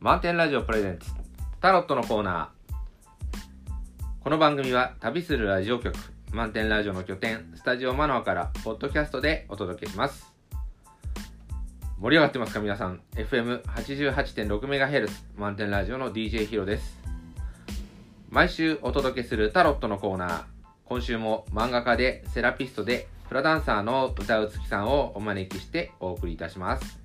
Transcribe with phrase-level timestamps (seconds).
[0.00, 1.10] 満点ラジオプレゼンツ。
[1.60, 4.24] タロットのコーナー。
[4.24, 5.94] この番組は旅するラジオ局
[6.32, 10.32] 満点ラジオの拠点スタジオマノアからポッドキャストでお届けします。
[11.98, 13.02] 盛り上がってますか皆さん。
[13.14, 16.98] FM88.6MHz 満点ラジオの DJ ヒロです。
[18.30, 20.42] 毎週お届けするタロットのコーナー。
[20.86, 26.99] 今週も漫画家でセラピストでフラダンサーの歌うつきさんをお招きしてお送りいたします。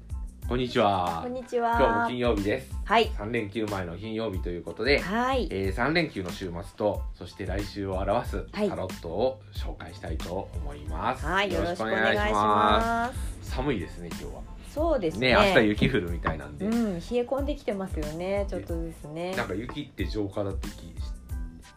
[0.47, 1.71] こんにちはこんにちは。
[1.71, 3.09] 今日も金曜日ですはい。
[3.17, 5.47] 3連休前の金曜日ということで、はい。
[5.49, 11.51] えー、3連休の週末とそして来週を表すはいタロットを紹介したいと思います、はい。
[11.51, 13.49] よろしくお願いします。
[13.55, 15.29] 寒いですね今日はそうですね。
[15.29, 18.45] ね明日雪降るみたいなんで、うん、冷え込んできてますよね。
[18.47, 19.33] ちょっとですね。
[19.35, 20.93] なんか雪って浄化だってき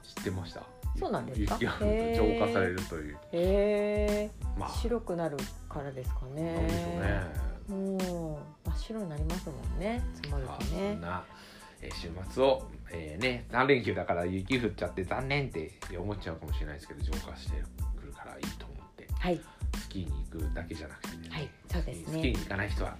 [0.02, 0.62] 知ってました
[0.98, 1.56] そうなんですか？
[1.58, 5.38] 浄化されるというへえまあ白くなる
[5.70, 6.52] からですかね。
[6.52, 10.02] なんでしょうねもう真っ白になりますもんね。
[10.14, 10.92] 積もるまあとね。
[10.92, 11.24] そんな、
[11.82, 17.62] えー週末を、えーね3連休だから雪降っちゃって残念って思っちゃうかもしれないですけど浄化して
[18.00, 19.40] くるからいいと思ってはい。
[19.76, 22.96] スキーに行くだけじゃなくてね、はいそうですねスキーに行かない人は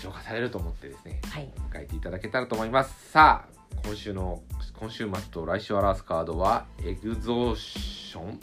[0.00, 1.50] 浄化されると思ってですねはい。
[1.74, 4.42] 書いていただけたらと思いますさあ今週の
[4.78, 8.40] 今週末と来週を表すカードはエグゾーション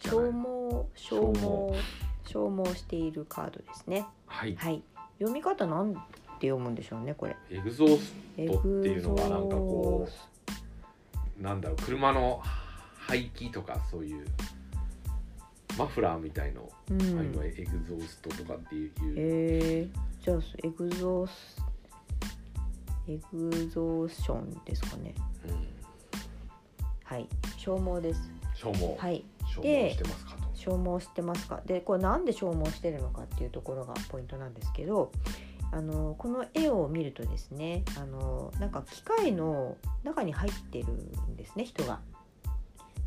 [0.00, 1.74] 消耗消耗
[2.26, 4.06] 消耗しているカードですね。
[4.26, 4.54] はい。
[4.56, 4.82] はい。
[5.18, 6.00] 読み方なんて
[6.48, 7.36] 読むんでしょうねこれ。
[7.50, 10.12] エグゾースエトっていうのがなんかこグ
[11.40, 12.40] うなんだろう車の
[12.96, 14.26] 排気とかそういう
[15.78, 16.98] マフラーみたいの、うん。
[16.98, 21.62] エグゾーストとかっていう、えー、じゃあエグゾース
[23.06, 25.14] エグゾーションですかね。
[25.46, 25.66] うん。
[27.04, 27.28] はい。
[27.58, 28.30] 消耗です。
[28.54, 29.24] 消耗、はい。
[29.46, 31.60] 消耗してますかと消耗してますか？
[31.66, 35.12] でこれなんで消耗してるのかっていうところがポイントなんですけど
[35.72, 42.00] あのこの絵を見るとですねあのなんか機械の中に入ってるんですね人が。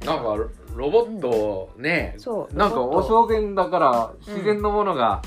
[0.05, 5.23] なんかロロボットね、そうなんかお正言だから自然のものが、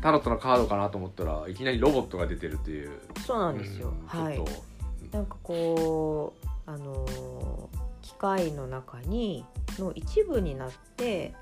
[0.00, 2.92] タロットのカードかなと思ったらいきなりロボットが出てるっていう。
[3.26, 4.40] そうなんですよ、うんはい。
[5.10, 7.68] なんかこうあの
[8.02, 9.44] 機械の中に
[9.80, 11.34] の一部になって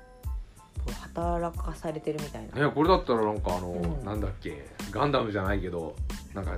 [0.93, 4.05] 働かされてるみたいな、ね、これだったらなんかあの、うん。
[4.05, 5.95] なんだっけガンダムじゃないけど
[6.33, 6.57] なんか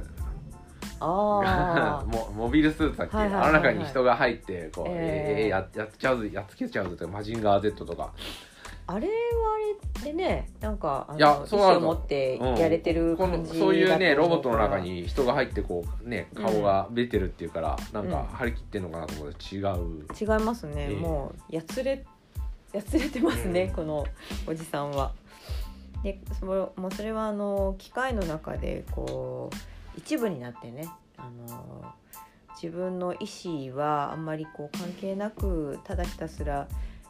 [1.02, 5.44] ああモ モビルスーツだっけ、はいはいあの中に人が入ってこう、えー。
[5.44, 8.12] えーややっちゃうぞやっつけちゃうぞとかマジンガー Z とか。
[8.92, 9.14] あれは
[10.02, 18.12] あれでねなんかあのいやそうな意思を持ってうんやれてるこの感じそういうねロボットの中に人が入ってこうね顔が出てるっていうから、なんうん。
[18.12, 22.04] か張り切ってんのかなと思って違う、違いますね、ええもうやつれ
[22.74, 24.06] やつれてますね、うんこの
[24.48, 25.14] おじさんは。
[26.04, 29.56] でそのもうそれはあの機械の中でこう
[29.98, 30.88] 一部になってね
[31.18, 31.94] あの
[32.62, 36.68] 自分の意思はあんまりこう関係なくただひたすら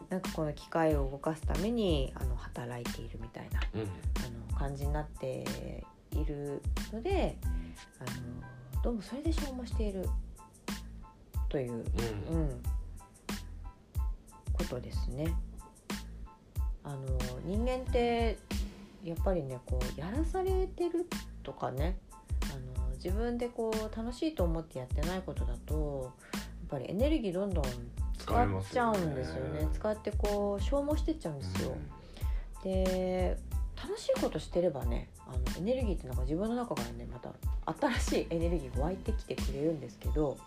[0.09, 3.83] なんかこの機械を動かすためにあの働いているみたいなうんあ
[4.53, 5.45] の感じになって
[6.11, 6.61] いる
[6.91, 7.37] ので
[7.99, 8.03] あ
[8.75, 10.09] のどうもそれで消耗している
[11.47, 11.81] といううん
[12.35, 12.63] うん、
[14.53, 15.33] ことですね。
[17.69, 18.37] 間って
[19.03, 21.07] やっぱりねこうやらされてる
[21.43, 21.97] とかね
[22.43, 27.63] あの自分でこう楽しいと思ってやってないことだとやっぱりエネルギーどんどん
[28.17, 29.67] 使っちゃうんですよね。
[29.73, 31.75] 使ってこう消耗してっちゃうんですよ。
[32.63, 33.37] で
[33.81, 37.31] 楽しいことしてればねあのエネルギーってなんか自分の中からねまた
[37.87, 40.37] 新しいエネルギーが湧いてきてくれるんですけど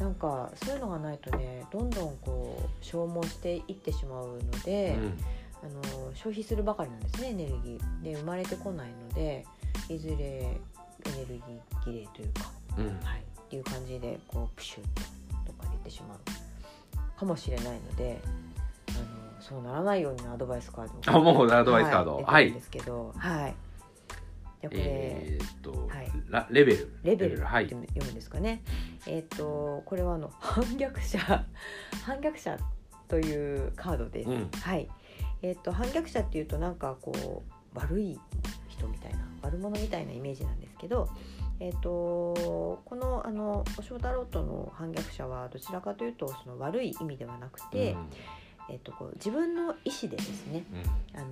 [0.00, 5.18] なんかそういうのがないとねどんどんこう消耗していってしまうので、うん
[5.62, 5.82] あの
[6.14, 8.02] 消費するばかりなんですねエネルギー。
[8.02, 9.46] で生まれてこないので
[9.88, 10.60] いずれエ
[11.16, 12.86] ネルギー切れというか、うん。
[13.04, 15.02] はい、っていう感じでこうプシュッと
[15.46, 18.20] どっかでいってしまうかもしれないので
[18.90, 22.52] あのそうならないようにのアドバイスカードあもうアドバイスカードは、はい。
[22.52, 23.54] ですけどはい。
[24.62, 26.12] でこれ、えーっと、はい。
[26.28, 26.92] ラレベル。
[27.02, 27.64] レベルはい。
[27.64, 28.62] 読むんですかね。
[29.06, 31.18] えっ、とこれはあの反逆者
[32.04, 32.56] 反逆者
[33.08, 34.30] というカードです。
[34.30, 34.50] うん。
[34.52, 34.88] はい。
[35.42, 37.42] えっ、と反逆者っていうとなんかこ
[37.74, 38.18] う悪い
[38.68, 41.08] 人みたいな悪者みたいなイメージなんですけど、
[41.60, 48.06] えっ、とこのあのお正太郎との反逆者はどちらかというとその悪い意味ではなくて、うん。
[48.70, 51.20] えっ、とこう自分の意思でですね、うん。
[51.20, 51.28] あの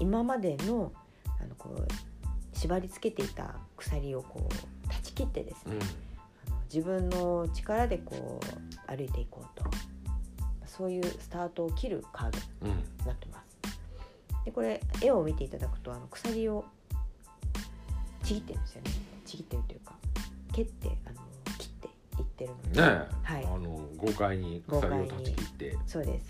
[0.00, 0.92] 今までの
[1.40, 5.76] あのこう縛り付けていた鎖をこう断ち切ってですね、
[6.46, 9.64] あの自分の力でこう歩いていこうと
[10.76, 12.74] そういうスタートを切るカードに
[13.06, 14.44] なってます。
[14.44, 16.64] でこれ絵を見ていただくとあの鎖を
[18.24, 18.90] ちぎってるんですよね。
[19.26, 19.94] ちぎってるというか
[20.52, 21.16] 蹴ってあの
[21.58, 21.88] 切って
[22.18, 22.82] いってるのねで、え、
[23.22, 23.44] はい。
[23.44, 25.78] あの豪快に鎖を断ち切って。
[25.86, 26.26] そうです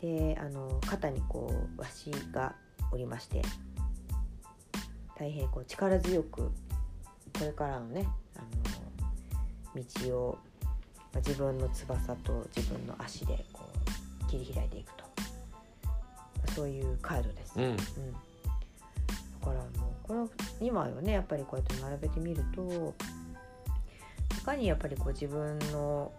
[0.00, 2.54] であの肩にこうわしが
[2.92, 3.42] おりまして
[5.18, 6.52] 大変こう力強くこ
[7.40, 8.06] れからのね
[8.36, 8.40] あ
[9.74, 10.45] の道を、まあ
[11.16, 13.62] 自分の翼と自分の足でこ
[14.24, 15.04] う切り開いていくと、
[15.84, 15.92] ま
[16.48, 17.52] あそういうカードです。
[17.56, 17.82] うんうん、だ
[19.42, 20.28] からあのこの
[20.60, 22.94] 2枚をねやっぱりこうやって並べてみると
[24.38, 26.12] いかにやっぱりこう自分の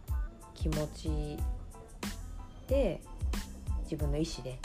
[0.53, 1.37] 気持ち
[2.67, 3.01] で
[3.83, 4.59] 自分の意思で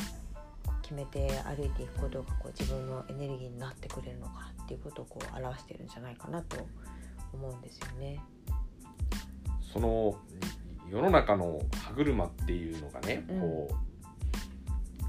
[0.83, 6.57] 決めて歩いていくことがこう自分のエネルギーになってくれるのかっていうことをこう表してるんじゃないかなと
[7.33, 8.21] 思うんですよね。
[9.73, 10.17] その
[10.91, 13.41] 世の中の歯車っていうのがね、うん。
[13.41, 13.75] こう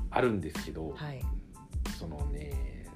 [0.10, 1.20] あるんですけど、はい、
[1.98, 2.88] そのね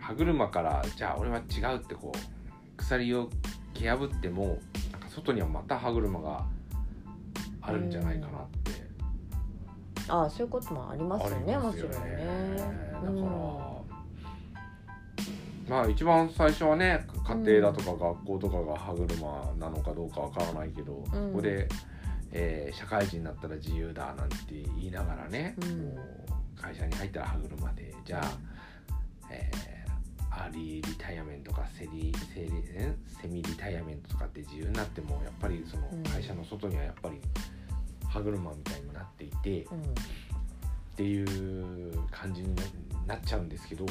[0.00, 2.18] 歯車からじゃあ俺は違うってこう
[2.76, 3.30] 鎖を
[3.72, 4.58] 蹴破っても
[4.90, 6.44] なんか外にはまた歯車が
[7.62, 8.72] あるんじゃないかなって、
[10.08, 12.16] ああそういうこともありますよねありますよもちろんね。
[12.56, 13.69] だから、うん
[15.70, 21.30] まあ一番最初はね家庭だとか学校とかが歯車なのかどうかわからないけど、うん。
[21.30, 21.68] そこで、
[22.32, 25.78] えー社会人になったら自由だなんて言いながらね、うん。
[25.84, 28.38] もう会社に入ったら歯車でじゃあ、
[29.30, 29.70] えー
[30.32, 32.92] アーリーリタイアメントとかセリセリえ
[33.22, 36.02] セミリタイアメントとかって自由になってもやっぱりそのうん。
[36.02, 37.20] 会社の外にはやっぱり
[38.08, 39.82] 歯車みたいになっていて、っうん。
[40.96, 42.56] ていう感じに
[43.06, 43.86] なっちゃうんですけど。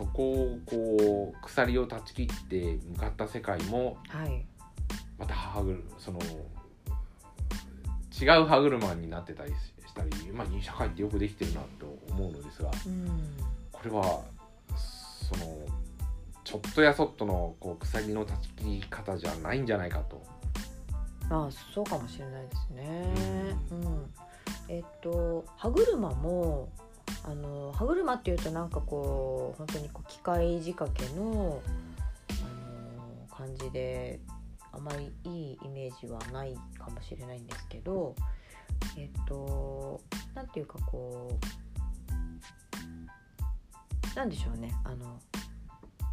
[0.00, 4.44] うんそこをこう鎖を断ち切って向かった世界もはい
[5.18, 6.18] また歯車その
[8.18, 13.36] 違う歯車になってたりしたり、まあ、社会ってよくできてるなと思うのですがうん
[13.70, 14.22] これは
[14.74, 15.58] その
[16.44, 20.20] ちょっとやそっとのこう鎖の断ち切り方じゃないんじゃないかと。
[21.28, 23.14] まあそうかもしれないですね。
[23.70, 24.10] うん、
[24.68, 26.68] えっと歯車も
[27.24, 31.62] あの歯車っていうとなんかこう本当にこう機械仕掛けの
[32.30, 32.44] あ
[32.96, 34.20] の感じで
[34.72, 38.14] あまりいいイメージはないかもしれないんですけど
[38.96, 40.00] えっと
[40.34, 41.38] なんていうかこ
[44.14, 44.74] うなんでしょうね。
[44.84, 45.20] あの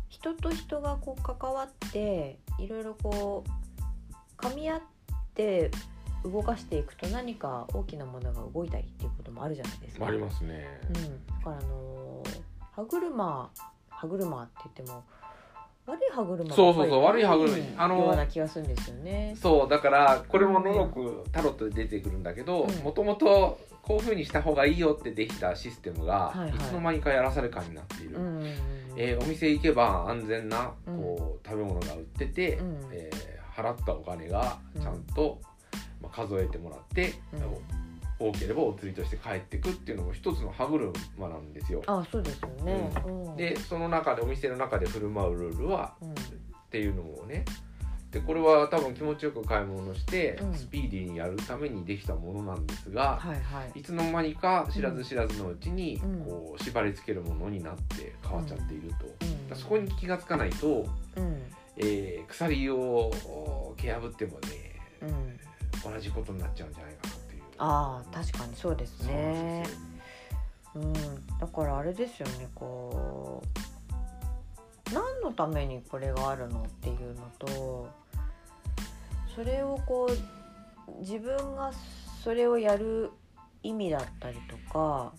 [0.09, 4.81] 人と人がこう関わっていろいろこう噛み合っ
[5.33, 5.71] て
[6.23, 10.07] 動かしていくと何か大きなものが動いたりっていうこともあるじゃないですか。
[10.07, 10.65] ありますね。
[10.89, 12.41] うん、だからあのー
[12.75, 13.49] 歯車
[13.89, 15.03] 歯車って言っても
[15.87, 19.35] 悪い歯車そうそうそう悪い歯車うんあのような気がするんですよね。
[19.41, 22.75] そうだからこれものろくタロットで出てくるんだけどうん。
[22.83, 26.49] もともとこういうふうにした方がいいよってできたシステムが、はいはい。
[26.49, 28.45] いつの間にかやらされ感になっている、うんうんうん
[28.97, 30.97] えーお店行けば安全なうん。
[30.97, 32.79] こう食べ物が売ってて、うん。
[32.91, 35.41] えー払ったお金がちゃんと、
[36.01, 37.13] まあ、数えてもらって、
[38.19, 41.83] 多ければお釣りとして帰ってくっていうのも一つの歯車なんですよ。
[41.85, 42.91] あそうですよね。
[43.05, 46.11] うん、でその中でお店の中で振る舞うルールはうん。
[46.11, 46.13] っ
[46.69, 47.45] ていうのをね。
[48.11, 50.53] でこれは多分気持ちよく買い物して、うん。
[50.53, 53.79] スピーディーにやるためにできたものなんですが、はいはい。
[53.79, 56.25] いつの間にか知らず知らずのうちに、うん。
[56.25, 58.89] こう縛り付けるものになって変わっちゃっている
[59.49, 61.41] と、そこに気がつかないと、うん。
[61.77, 63.11] えー鎖を
[63.77, 64.39] 蹴破ってもね
[65.01, 65.39] うん、
[65.83, 67.43] 同じことになっちゃうんじゃないかなっていう。
[67.59, 69.63] ああ確かにそうですね
[70.75, 70.93] うん、
[71.39, 73.41] だからあれですよねこ
[74.89, 77.89] う何のためにこれがあるのっていうのと
[79.35, 81.71] それをこう自分が
[82.23, 83.09] それをやる
[83.63, 85.13] 意味だったりとか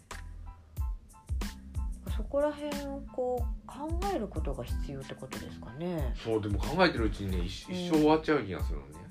[2.16, 6.14] そこら辺をこう考えることが必要ってことですかね。
[6.16, 9.07] そうでも考えてるうちにね一生終わっちゃう気がするのね。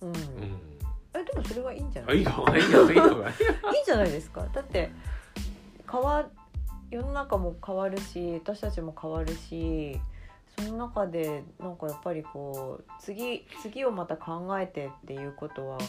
[0.00, 0.14] うん、うん。
[1.14, 3.34] えでもそれはいいんじゃなあいいいですかのいいのいいのがいい
[3.82, 4.46] んじゃないですか？
[4.52, 4.90] だって
[5.90, 6.28] 変わ
[6.90, 9.98] 世の中も変わるし私たちも変わるし
[10.58, 15.86] その中でなんかやっぱりこう次次をまた考えてっていうことはきっ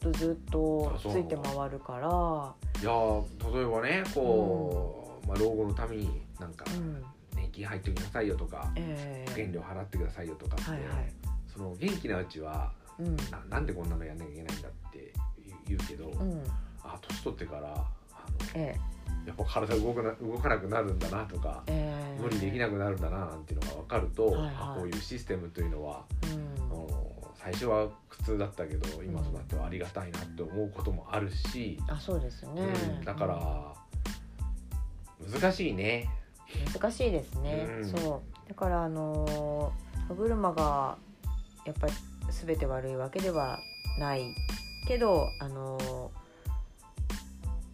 [0.00, 2.54] とずっとついて回るから。
[2.80, 7.02] いやー例えばねこう、まあ、老後のためになんかうん。
[7.36, 11.12] 年金入ってきなさいよとかえ保険料払ってくださいよとかって、はいはい。
[11.52, 13.16] その元気なうちはうん。
[13.16, 15.12] ななんでこんなのやんなきゃいけないんだって
[15.66, 16.42] 言うけど、うん。
[16.82, 17.86] あ年取ってからあの
[18.54, 18.76] え
[19.26, 22.16] やっぱ体動かな動かなくなるんだなとかえ、え。
[22.18, 24.54] え無理できなくなるんだななんていうのが分かると、はいはい。
[24.58, 26.26] あこういうシステムというのはう
[26.60, 26.62] ん。
[26.64, 32.62] あの最初は苦痛だったけど今となってはありがたいなって思うこともあるし、あそうですね、
[32.98, 33.74] うんだから
[35.40, 36.08] 難しいね。
[36.72, 37.84] 難しいですね、うん。
[37.84, 38.48] そう。
[38.48, 40.98] だからあのー歯車が
[41.64, 41.92] やっぱり
[42.32, 43.60] 全て悪いわけでは
[43.98, 44.34] ない
[44.86, 46.22] けどあのー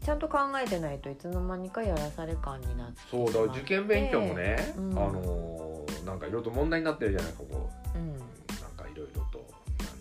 [0.05, 4.93] ちゃんと考えてないといつの間にかやらされ感になってそうだから受験勉強もね、うん。
[4.93, 5.69] あのー
[6.09, 9.45] なんかいろいろと問題になってるじゃないかこううなんかいろいろと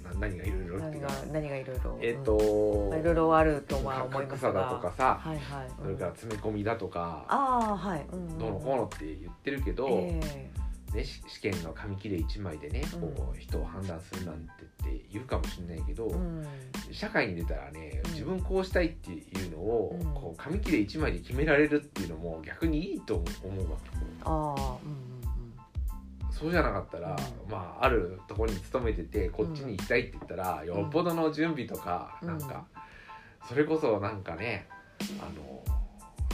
[0.04, 4.54] なな何がいろいろん、っていうか何がいろいろえっ、と、まあいろいろあるとは思いますが。
[4.54, 10.50] 格差だとかさ、はいはい、それから詰め込みだとか、ああはい、うんうんどうのこうのって言ってるけど、え
[10.98, 16.12] ね、し試験の紙切れ1枚でねこう人を判断するなんてって言うかもしれないけど、
[16.92, 18.12] 社会に出たらねうん。
[18.14, 20.14] 自分こうしたいっていうのを、うん。
[20.16, 24.78] こう紙切れ1枚で決められるっていうのも逆にいいと思うわけあ
[26.32, 27.52] そうじゃなかったら、うん。
[27.52, 32.28] まああるところに勤めててこっちに行きたいって言ったら、よっぽどの準備とか、うん。
[32.28, 32.66] なんか
[33.48, 34.68] それこそなんかね
[35.20, 35.64] あの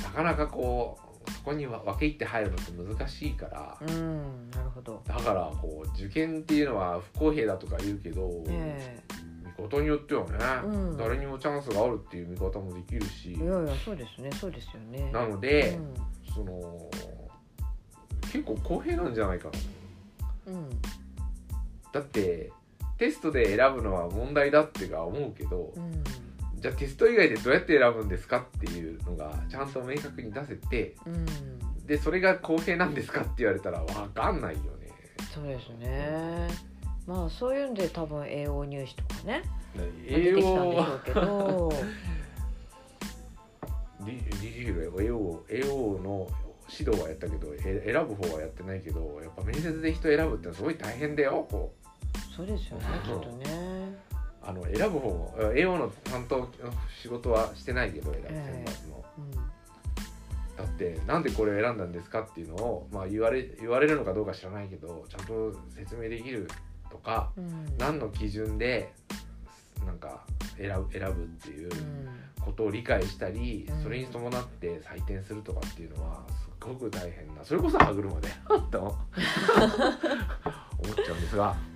[0.02, 5.02] なかなかこうそこには分け入って入るのって難しいから、うんなるほど。
[5.06, 9.02] だからこう受験っていうのは不公平だとか言うけど、え
[9.58, 10.98] 見方によってはね、うん。
[10.98, 15.12] 誰にもチャンスがあるっていう見方もできるしえいやいやそうですねそうですよね。
[15.12, 15.94] なので、うん。
[16.34, 16.90] その
[18.32, 19.50] 結構公平なんじゃないか
[20.48, 20.54] な。
[20.54, 20.70] うん。
[21.92, 22.52] だって
[22.98, 26.04] テストで選ぶのは問題だってか思うけど、うん
[26.64, 31.86] じゃあテスト以外でどうやって選ぶんですかっていうのがちゃんと明確に出せてうん。
[31.86, 34.90] でそれが公平なんですかって言われたら分かんないよね。
[35.36, 36.48] そうですね。
[37.06, 39.44] まあそういうんで多分栄養入試とかね
[40.08, 41.74] 出栄てきたんでしょ養うけど。
[44.08, 45.68] 栄養栄養
[46.02, 46.30] の
[46.70, 51.84] 指導はやったけどえ選ぶ方はやってないけどやっぱ面接で人選ぶってすごい大変だよこう。
[52.34, 53.73] そうですよねきっとね
[54.46, 56.50] あの選ぶ方も栄養の担当の
[57.02, 59.04] 仕事はしてないけど選ぶええ選抜の。
[59.18, 59.54] うん
[60.56, 66.48] だってなんでこれを選んだんですかっていうのを、まあ、言われ言われるのかどうか知らないけどちゃんと説明できる
[66.92, 68.94] とかうん何の基準で
[69.84, 70.24] なんか
[70.56, 72.10] 選ぶ選ぶっていううん
[72.40, 78.28] ことを理解したり、うんそれに伴って採点するとかっていうのはすっごく大変なそれこそ歯車で
[78.70, 78.96] と思っ
[80.96, 81.73] ちゃうんですがうん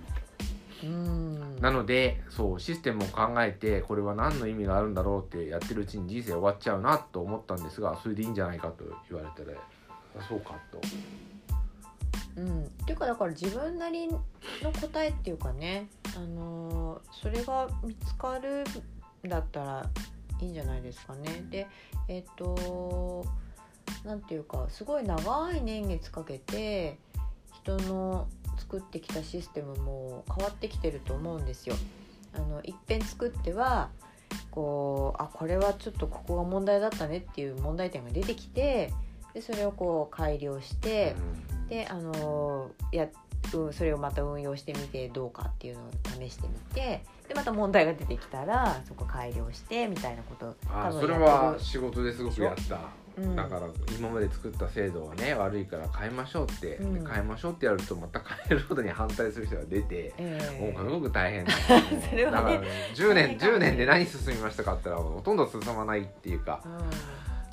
[1.60, 9.58] なのでそうシステムを考えてこれは何の意味があるんだろうってやってるうちに人生終わっちゃうなと思ったんですがそれでいいんじゃないかと言われたら
[10.18, 10.80] あそうかと。
[12.36, 14.22] うん、っていうかだから自分なりの
[14.80, 18.64] 答えっていうかね、あのーそれが見つかる
[19.26, 19.86] んだったら
[20.40, 21.44] いいんじゃないですかね。
[21.50, 21.66] で
[22.06, 23.26] えっ、と
[24.04, 26.98] なんていうかすごい長い年月かけて
[27.68, 31.76] 人の作ってきたシステムも変わってきてると思うんですよ。
[32.34, 33.90] あの一遍作っては
[34.50, 38.92] こうあこれはちょっとここが問題だったねっていう問題点が出てきて
[39.34, 41.14] でそれをこう改良して、
[41.68, 43.08] であのや
[43.54, 52.80] うんそれをまた運用してみてどうかっていうのを試してみてでまた問題が出てきたらそこ改良してみたいなことあ多分それは仕事ですごくやった、
[53.18, 53.36] うん。
[53.36, 53.62] だから
[53.98, 57.04] 今まで作った制度はね悪いから変えましょうって、うん。
[57.04, 61.52] で変えましょうってやるとまた変えることに反対する人が出て、えもうすごく大変だ。
[62.10, 62.62] それだから
[62.94, 66.68] 10年かも10年で何進みましたかって言ったらほとんど進まないっていうかう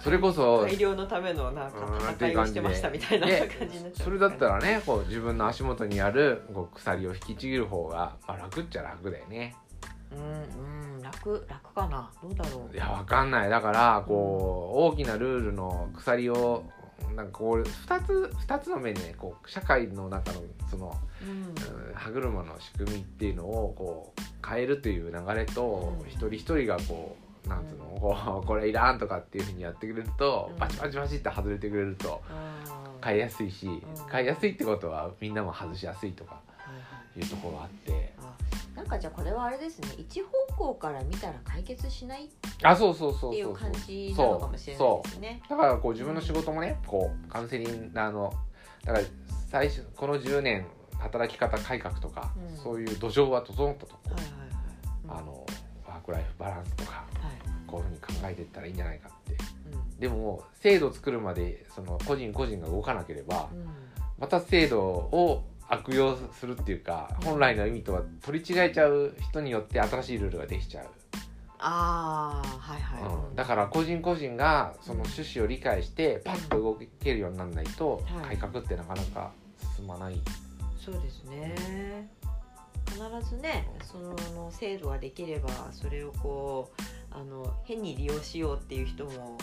[0.05, 4.05] それこそん、改良のためのなんかうん戦いをしてましたみたいなで感じになっちゃう。
[4.05, 9.55] それだったらねこう自分の足元にあるこう鎖を引きちぎる方が、まあ、楽っちゃ楽だよね。
[10.11, 12.09] うん、うん、楽楽かな？
[12.21, 12.75] どうだろう？
[12.75, 13.49] いやわかんない。
[13.49, 16.63] だからこう大きなルールの鎖を
[17.15, 21.29] なんかこう2つ二つの面でねこう社会の中のその、うん。
[21.29, 26.07] うん歯車の仕組みっていうのをこう変えるという流れと、うん。
[26.07, 30.59] 一人一人がこうなんつうの、こうこれいらんとかっていうふうにやってくれると、うん。
[30.59, 33.07] バチバチバチって外れてくれるとあー。
[33.07, 33.81] 変えやすいし、ん。
[34.11, 36.71] 変えやすいってことはみんなも外しやすいとかは
[37.17, 38.14] いうところがあってあ
[38.85, 42.27] なんかじゃあこれはあれですね一方向から見たら解決しないっ
[42.61, 45.41] あそうそうそうていう感じなのかもしれないですね。
[45.49, 48.31] だからこう自分の仕事もねこうカウンセリングあの
[48.83, 49.05] だから
[49.49, 50.67] 最初この10年
[50.99, 52.57] 働き方改革とか、うん。
[52.57, 55.19] そういう土壌は整ったとこ、はいはいはい。
[55.19, 55.45] あの
[55.87, 57.37] ワークライフバランスとかうん、はい。
[57.65, 59.35] こういうふうに考えていったらいいんじゃないかって。
[59.73, 59.99] うん。
[59.99, 63.67] でも制度を作るまでその個人個人が動かなければうん。
[64.19, 70.85] また制度を悪用するっていうか本来の意味とは取り違えちゃう人によって新しいルールができちゃう、
[71.59, 73.13] ああはいはい。
[73.29, 79.31] うん、だから個人個人がその趣旨を理解してパッと動けるようにならないとはい改革ってなかなか
[79.75, 80.21] 進まない、
[80.77, 82.09] そうですね。
[82.87, 86.81] 必ずねその制度ができればそれをこう
[87.11, 89.37] あの変に利用しようっていう人も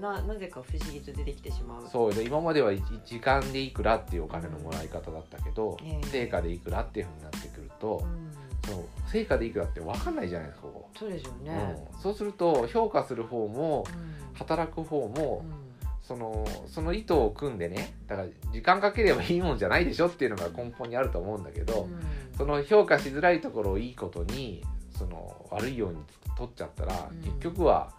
[0.00, 1.88] ななぜか不思議と出てきてしまう。
[1.88, 14.34] そうで今までは1時間でいくらっていうお金のもらい方だったけど、ええ成果でいくらっていうふうになってくるとう、ん、その成果でいくらって分かんないじゃないですかそうですよね、うん、そうすると評価する方もうん。
[14.34, 15.66] 働く方も、うん。
[16.02, 22.00] そのその意図を組んでねだから時間かければいいもんじゃないでしょっていうのが根本にあると思うんだけど、うん。
[22.36, 24.62] その評価しづらいところをいいことに
[24.96, 25.98] その悪いように
[26.36, 27.20] 取っちゃったら、うん。
[27.22, 27.92] 結局は、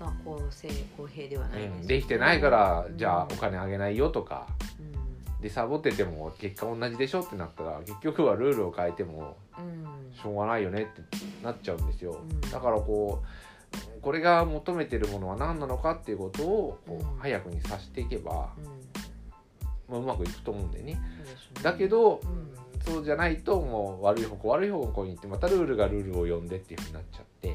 [0.00, 1.82] まあ公正公平ではないうん。
[1.82, 2.96] すできてないから、うん。
[2.96, 4.46] じゃあお金あげないよとか。
[4.78, 5.40] うん。
[5.40, 10.14] でサボってても結果同じでしょってなったら結局はルールを変えてもうん。
[10.14, 11.02] しょうがないよねって
[11.42, 12.40] なっちゃうんですよ、うん。
[12.40, 17.18] だからこうこれが求めてるものは何なのかっていうことをこううん。
[17.18, 18.52] 早くにさしていけば、
[19.88, 19.94] うん。
[19.94, 21.00] まあ、うまくいくと思うんだよね。
[21.18, 21.62] そうですね。
[21.62, 27.48] だけど、うんそうじゃないともう悪い方向悪い方向に行ってまたルールがルールを読んでっていうふうになっちゃって。
[27.48, 27.54] うん、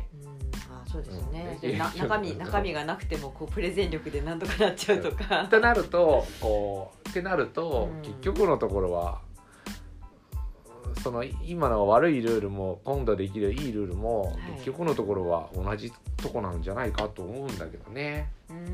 [0.73, 1.59] あそうですよね、
[1.97, 5.43] 中身中身がなくてもこうプレゼン力でなんとかなっちゃうとか。
[5.43, 7.09] ってなるとこう。
[7.09, 9.21] ってなると、うん結局のところは
[11.03, 14.35] その今の悪いルールも今度できるいいルールも、はい。
[14.55, 18.31] 結局のところは同じとこなんじゃないかと思うんだけどね。
[18.49, 18.69] うーん。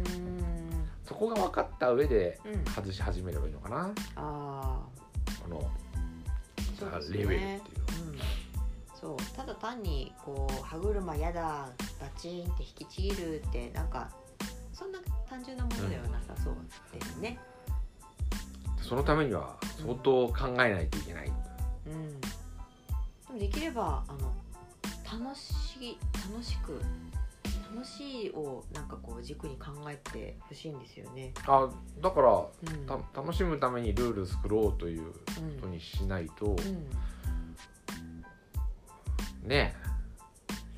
[1.03, 2.63] そこが分かった上でうん。
[2.65, 3.93] 外し始めればいいのかな。
[5.57, 5.84] うですね
[7.11, 8.19] レベルっていうのうん
[8.99, 14.09] そうただ単にこう歯車やだバチンって引きちぎるってなんか
[14.73, 16.55] そんな単純なものではなさそう
[16.93, 17.39] ですね。
[18.81, 21.31] そのためには相当考えないといけない、
[21.87, 22.27] うん、で
[23.33, 24.31] もできればあの
[25.23, 25.97] 楽しい
[26.31, 26.79] 楽しく
[27.75, 31.33] 楽しいをなんかこう軸に考えてほしいんですよね。
[31.45, 31.69] あ
[32.01, 32.85] だからうん。
[32.85, 35.13] た楽しむためにルール作ろうといううんこ
[35.63, 36.55] とにしないと、
[39.43, 39.75] うん、ね。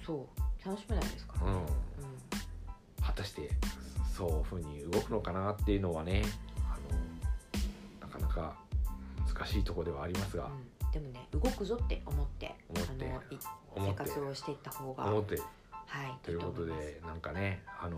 [0.06, 0.68] そう。
[0.68, 1.34] 楽しめないですか？
[1.46, 1.60] らね。
[3.01, 3.51] 果たして
[4.16, 6.24] そういうふうに動くのかなっていうのはね
[6.70, 6.77] あ
[8.03, 8.57] のなかなか
[9.33, 10.51] 難しいところではありますが、うん。
[10.51, 13.40] うんでもね動くぞって思って思ってあのい
[13.90, 15.38] 生活をしていった方が思って
[15.98, 17.96] はいということでなんかねあの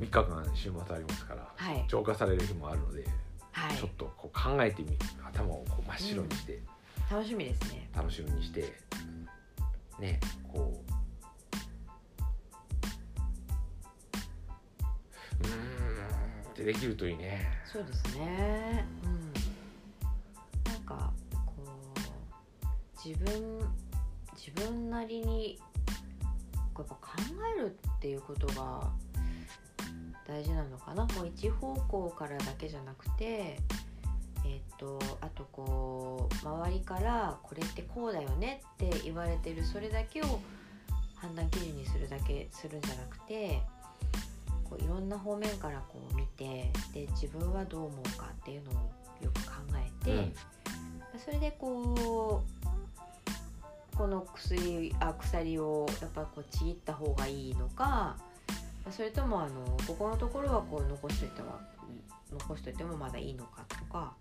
[0.00, 3.04] 3日間週末ありますからはい浄化される日もあるので、
[3.52, 6.62] はいちょっとこう考えてみ頭をこう真っ白にして、
[7.10, 7.90] 楽しみですね。
[7.94, 8.72] 楽しみにして
[9.98, 10.20] ね
[10.52, 10.80] こ
[15.42, 18.86] ううーんってできるといいねそうですね。
[19.04, 19.32] うん。
[20.72, 21.12] なんか
[21.44, 21.52] こ
[23.04, 23.58] う自分
[24.36, 25.58] 自分なりに
[26.78, 28.90] こうやっぱ考えるっていうことが
[30.26, 31.04] 大事なのかな。
[31.04, 33.58] もう一方向からだけじゃなくて。
[34.44, 40.40] えっとあとこう周りからこれってこうだよねって言われてるそれだけを
[41.16, 43.60] 判断基準にするだけするんじゃなくて
[44.64, 48.74] こういろんな方面からこう見てで自分はどう思うかっていうのを
[49.22, 50.34] よく考えて、うん
[51.18, 52.57] それでこう
[53.98, 58.16] この薬あ鎖をやっぱこうちぎった方がいいのか
[58.90, 61.58] それともあのここのところはこう残しといては
[62.32, 64.14] 残しといてもまだいいのかとか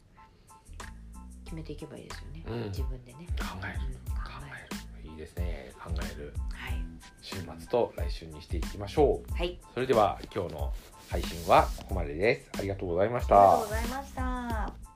[1.46, 2.70] 決めていけばいいですよね、うん。
[2.70, 3.20] 自分でね。
[3.40, 3.88] 考える。
[3.88, 4.80] うん考考える。
[5.00, 5.12] える。
[5.12, 5.72] いいですね。
[5.82, 6.34] 考える。
[6.50, 6.74] はい、
[7.22, 9.34] 週末と来週にしていきましょう。
[9.34, 10.74] はい、それでは今日の
[11.10, 12.60] 配信はここまでです。
[12.60, 13.36] ありがとうございました。
[13.36, 14.87] ありがとうございました。